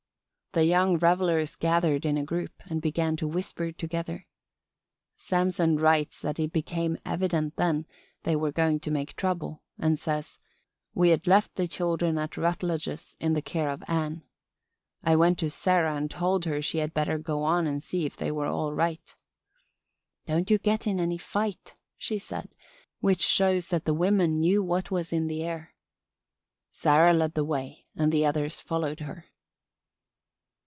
[0.53, 4.27] The young revelers gathered in a group and began to whisper together.
[5.17, 7.85] Samson writes that it became evident then
[8.23, 10.39] they were going to make trouble and says:
[10.93, 14.23] "We had left the children at Rutledge's in the care of Ann.
[15.03, 18.17] I went to Sarah and told her she had better go on and see if
[18.17, 19.15] they were all right.
[20.25, 22.49] "'Don't you get in any fight,' she said,
[22.99, 25.73] which shows that the women knew what was in the air.
[26.73, 29.27] "Sarah led the way and the others followed her."